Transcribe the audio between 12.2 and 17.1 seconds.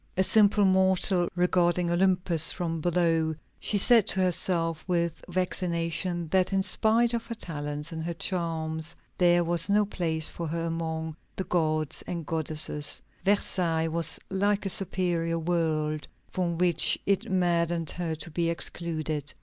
goddesses. Versailles was like a superior world from which